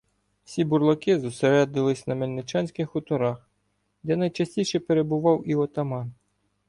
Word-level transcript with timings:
Всі 0.43 0.63
бурлаки 0.65 1.19
зосередились 1.19 2.07
на 2.07 2.15
Мельиичанських 2.15 2.89
хуторах, 2.89 3.49
де 4.03 4.15
найчастіше 4.15 4.79
перебував 4.79 5.43
і 5.49 5.55
отаман. 5.55 6.13